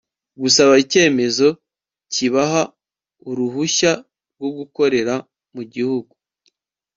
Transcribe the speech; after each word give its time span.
gusaba 0.41 0.73
icyemezo 0.83 1.47
kibaha 2.13 2.61
uruhushya 3.29 3.91
rwo 4.35 4.49
gukorera 4.57 5.13
mu 5.55 5.63
gihugu 5.73 6.13